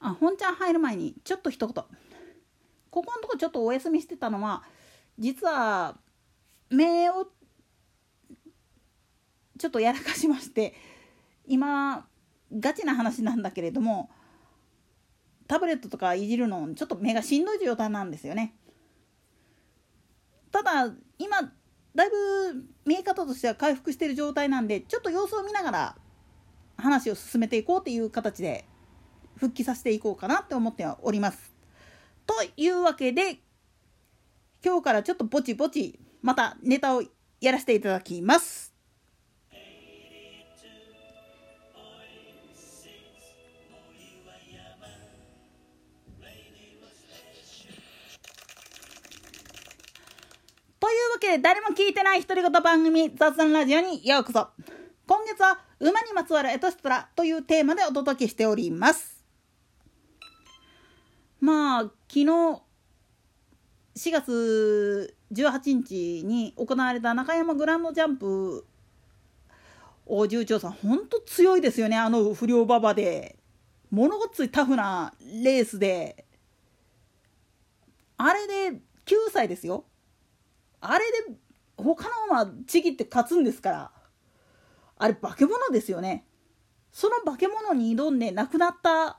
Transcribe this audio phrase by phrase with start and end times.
[0.00, 1.84] あ本ちゃん入る前にちょっと一言。
[2.90, 4.62] ここのとこちょっとお休みしてたのは
[5.18, 5.98] 実は
[6.70, 7.26] 目を
[9.58, 10.74] ちょっとやらかしまして
[11.46, 12.06] 今
[12.58, 14.10] ガチな話なんだけれども
[15.46, 18.54] タブレットとかいじるのちょっと目がしんどい状態なんですよね。
[20.50, 21.42] ただ今
[21.94, 25.96] だいぶ見え方としては回復している状態なんでちょっと様子を見ながら
[26.76, 28.64] 話を進めていこうという形で
[29.38, 31.54] 復帰させていこうかなって思っております。
[32.26, 33.38] というわけで
[34.64, 37.02] 今日からちょっとぼちぼちまたネタを
[37.40, 38.74] やらせていただきます。
[50.80, 54.48] というわけで誰も聞いてない独り言番組雑談ラジオにようこそ
[55.06, 59.07] 今月は馬にまつわるエトストラというテーマでお届けしております
[61.48, 62.60] まあ昨日4
[64.12, 68.66] 月18日に行われた中山グランドジャンプ
[70.04, 73.36] お重長さんほんと強いですよねあの不良馬場で。
[73.90, 76.26] ものごっついタフなレースで。
[78.18, 79.86] あれで9歳ですよ。
[80.82, 81.34] あれで
[81.78, 83.90] 他の馬ちぎって勝つんですから。
[84.98, 86.26] あれ化け物ですよね。
[86.92, 89.18] その化け物に挑んで亡くなった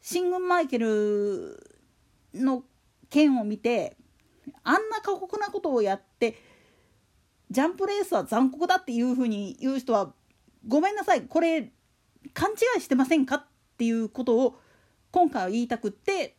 [0.00, 1.78] シング・マイケル
[2.34, 2.62] の
[3.10, 3.96] 件を見て
[4.62, 6.40] あんな過酷なことをやって
[7.50, 10.12] ジャンプレースは残酷だっていうふうに言う人は
[10.66, 11.72] ごめんなさいこれ
[12.34, 13.44] 勘違いしてませんかっ
[13.78, 14.58] ていうことを
[15.10, 16.36] 今回は言いたくって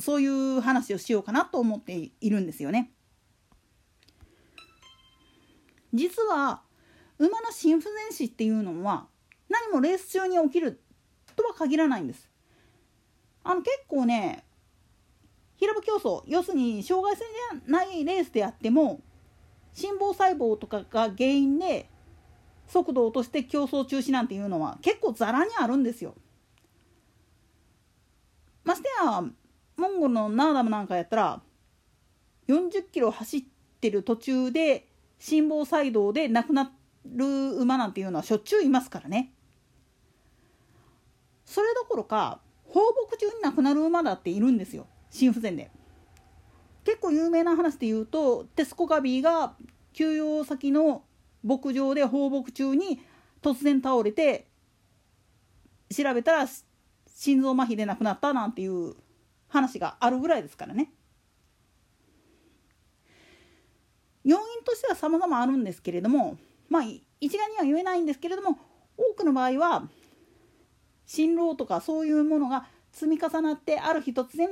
[0.00, 2.92] そういう話をしようかなと思っているんですよね。
[5.92, 6.62] 実は
[7.18, 9.08] 馬の心不全死っていうのは
[9.48, 10.80] 何もレース中に起きる
[11.38, 12.28] とは限らないんです。
[13.44, 14.44] あの結構ね
[15.56, 17.24] 平場競争要するに障害性
[17.64, 19.00] じゃないレースであっても
[19.72, 21.88] 心房細胞とかが原因で
[22.66, 26.14] 速度を落として競争中止なんていうのは結構ざらにあるんですよ。
[28.64, 29.22] ましてや
[29.76, 31.42] モンゴルのナーダムなんかやったら
[32.48, 33.42] 40キロ走っ
[33.80, 34.88] てる途中で
[35.18, 36.72] 心房細動で亡くな
[37.06, 37.24] る
[37.56, 39.32] 馬なんていうのはしょっちゅういますからね。
[41.48, 45.70] それどころか放牧中に亡くなる馬だっているんですよ心不全で。
[46.84, 49.54] 結構有名な話で言うとテスコガビーが
[49.94, 51.04] 休養先の
[51.42, 53.00] 牧場で放牧中に
[53.40, 54.46] 突然倒れて
[55.90, 56.46] 調べたら
[57.06, 58.94] 心臓麻痺で亡くなったなんていう
[59.48, 60.92] 話があるぐらいですからね。
[64.22, 66.36] 要因としては様々あるんですけれども
[66.68, 66.82] まあ
[67.20, 68.58] 一概には言えないんですけれども
[68.98, 69.88] 多くの場合は
[71.08, 74.48] 心労とかそういうものが積み重なってある日突然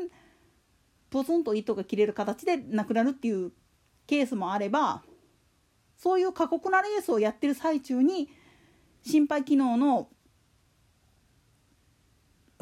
[1.11, 3.53] ポツンと糸が切れる形でなくなるっていう
[4.07, 5.03] ケースもあれば
[5.99, 8.31] そういう過酷なレースをやってる最中に
[9.05, 10.09] 心肺機能の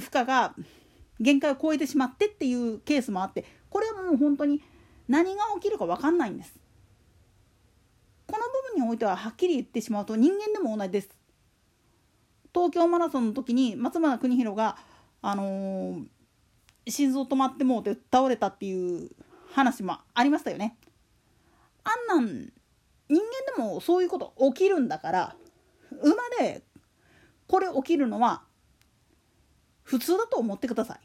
[0.00, 0.54] 負荷が
[1.20, 4.60] 限界を超えてしまってっていうケースもあってこれはもう本当に
[5.06, 6.52] 何が起きるか分かんないんです。
[8.26, 8.38] この
[8.72, 11.23] 部分においてははっきり言ってしまうと人間でも同じです。
[12.54, 14.76] 東京マラソンの時に松村邦弘が、
[15.22, 19.10] あのー、心臓止まってもうて倒れたっていう
[19.52, 20.76] 話もありましたよね。
[21.82, 22.52] あんなん
[23.08, 25.36] 人間でもそういうこと起きるんだから
[26.02, 26.62] 馬で
[27.46, 28.42] これ起きるのは
[29.82, 31.00] 普通だと思ってください。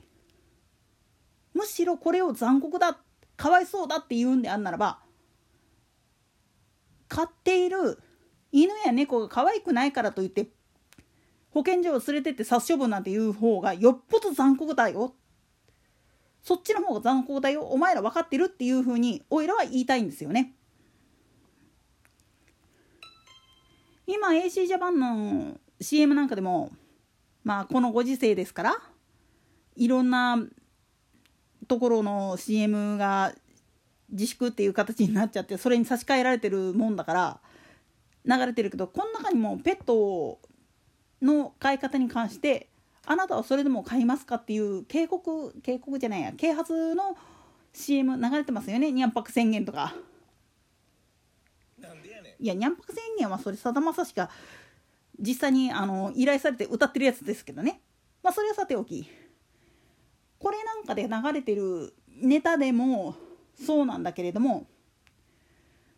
[1.53, 2.99] むしろこれを残酷だ
[3.35, 4.99] かわいそうだって言うんであんならば
[7.07, 7.99] 飼っている
[8.51, 10.47] 犬や猫が可愛くないからといって
[11.51, 15.13] 保健所を連れてって殺処分なんていう方がよっぽど残酷だよ
[16.43, 20.53] そっちの方が残酷だよお前ら分かってるっていうふうにおいらは言いたいんですよね。
[24.07, 26.71] 今 AC ジャパンの CM なんかでも
[27.43, 28.77] まあこのご時世ですから
[29.75, 30.43] いろんな
[31.67, 33.33] ところの CM が
[34.09, 37.39] 自粛っていう形になっちゃってそれに差し替えられてるもんだから
[38.25, 40.39] 流れてるけどこの中にもペットを
[41.21, 42.69] の飼い方に関して
[43.05, 47.17] あなたはそれでも飼いますかっていう警告警告じゃないや啓発の
[47.73, 48.91] CM 流れてますよね。
[48.91, 49.93] にゃんぱく宣言とか。
[52.41, 54.29] いやにゃんぱく宣言はそれさだまさしが
[55.19, 57.81] 実際にあの依頼されて歌ってるやつですけどね。
[58.23, 59.09] まあそれはさておき
[60.39, 63.15] これなんかで流れてるネタでも
[63.53, 64.67] そうなんだけれども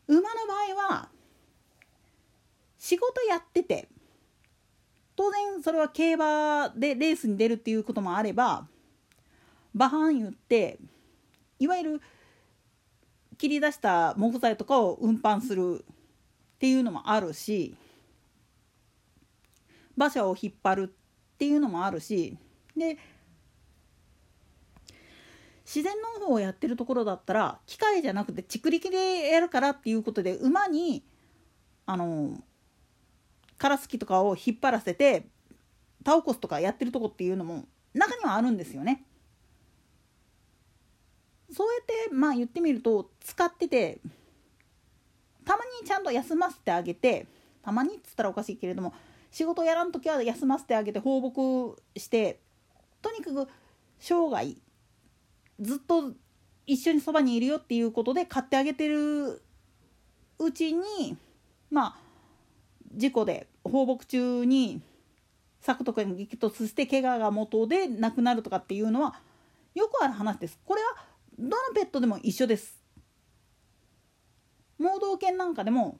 [0.07, 1.09] 馬の場合は
[2.77, 3.88] 仕事やってて
[5.16, 8.68] 当然それは競馬でレースに出るっていうこともあれば
[9.74, 10.80] バハン言って
[11.60, 12.02] いわゆる
[13.38, 15.94] 切り出した木材とかを運搬するっ
[16.60, 17.75] ていうのもあるし
[19.98, 22.38] 馬車を引っ張るっていうのもあるし
[22.75, 22.98] で
[25.66, 31.04] 自然農法をやってるところだったら機械じゃなくて蓄力でやるからっていうことで馬に
[31.86, 32.38] あの
[33.62, 35.28] カラスキとかを引っ張らせて
[36.04, 39.04] タオコスとかやってるとこっていうのも中にはあるんですよね。
[41.54, 44.00] そうやってまあ言ってみると使ってて
[45.46, 47.28] たまにちゃんと休ませてあげて
[47.62, 48.96] たまにっつったらおかしいけれども
[49.30, 52.40] 仕事やらん時は休ませてあげて放牧して
[53.04, 53.48] とにかく
[54.00, 54.56] 生涯
[55.60, 56.14] ずっと
[56.66, 59.40] 一緒にそばにいるよっていうことで買ってあげてる
[60.40, 61.16] うちに
[61.69, 61.96] まあ
[62.96, 64.81] 事故で放牧中に
[65.62, 69.15] 柵とかに激突して怪我が元で亡くなるとかっていうのは
[69.73, 70.59] よくある話です。
[70.65, 70.89] これは
[71.39, 72.79] どのペットでも一緒です。
[74.77, 76.00] 盲導犬なんかでも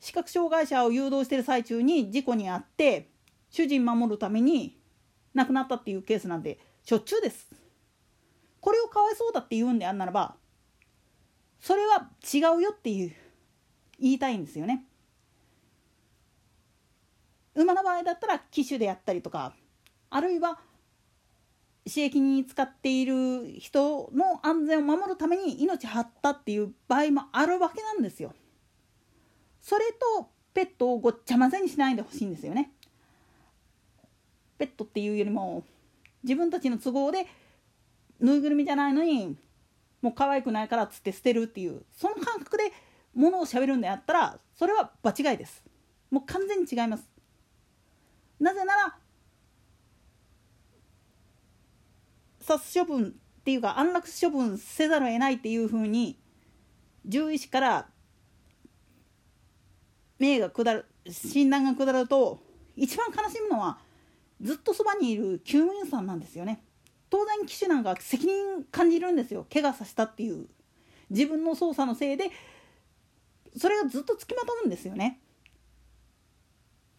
[0.00, 3.08] 視覚障害者を誘導してる最中に事故に遭って
[3.50, 4.76] 主人守るために
[5.32, 7.48] 亡くなったっていうケースなんでしょっちゅうです。
[8.60, 10.34] これをかわいそうだって言うんであんならば
[11.60, 13.12] それは違うよっていう
[14.02, 14.84] 言いたいんですよね。
[17.54, 19.54] 馬の場合だったら騎手であったりとか
[20.10, 20.58] あるいは
[21.86, 28.34] 刺激に使っている人の安全を守るために命張ったっていう場合もあるわけなんですよ。
[29.60, 32.72] それとペットをごっちゃ混ぜにしないでほしいんですよね。
[34.58, 35.64] ペットっていうよりも
[36.22, 37.26] 自分たちの都合で
[38.20, 39.36] ぬいぐるみじゃないのに
[40.00, 42.72] もう可愛くないからっつって捨てるっていうその感覚で
[43.14, 45.64] ものをしゃべるんであったらそれは場違いです。
[46.10, 47.04] もう完全に違います。
[48.40, 48.96] なぜなら
[52.40, 56.18] 殺処分っていうか安楽処分せざるを得ないっていうふうに
[57.04, 57.88] 獣医師から
[60.18, 62.40] 命が下る診断が下ると
[62.76, 63.78] 一番悲しむのは
[64.40, 66.62] ずっとそばにいる救務員さんなんですよね。
[67.10, 69.46] 当然騎手なんか責任感じるんですよ。
[69.52, 70.46] 怪我させたっていう。
[71.10, 72.30] 自分の操作のせいで
[73.56, 75.20] それがずっとつきまとうんですよね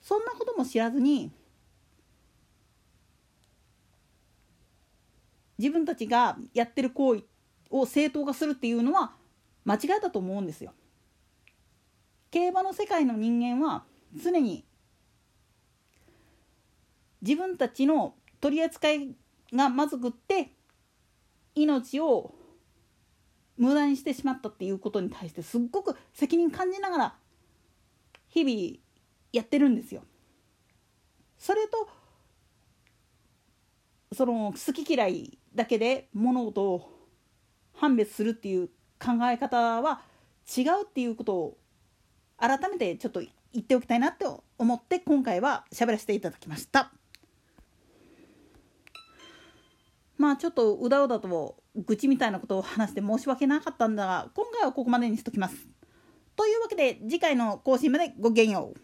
[0.01, 1.31] そんなことも知らずに
[5.57, 7.23] 自分たちがやってる行為
[7.69, 9.13] を正当化するっていうのは
[9.65, 10.73] 間違いだと思うんですよ。
[12.31, 13.83] 競馬の世界の人間は
[14.15, 14.65] 常に
[17.21, 19.15] 自分たちの取り扱い
[19.53, 20.51] がまずくって
[21.55, 22.33] 命を
[23.63, 27.15] 無駄にしてしまったっていうことに対してすっごく責任感じながら
[28.27, 28.77] 日々
[29.31, 30.03] やってるんですよ。
[31.37, 31.87] それと
[34.11, 36.89] その好き嫌いだけで物事を
[37.73, 38.67] 判別するっていう
[38.99, 40.01] 考え方は
[40.57, 41.57] 違うっていうことを
[42.37, 43.21] 改めてちょっと
[43.53, 44.25] 言っておきたいなって
[44.57, 46.91] 思って今回は喋らせていただきました
[50.17, 55.55] まあちょっとうだうだと愚痴みたいなことを話して申し訳なかったんだが今回はここまでにしときます。
[56.35, 58.79] というわけで次回の更新までごきげんよう。